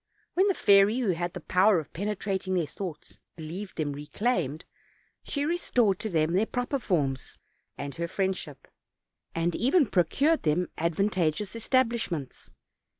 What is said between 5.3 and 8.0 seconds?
restored to them their proper forms and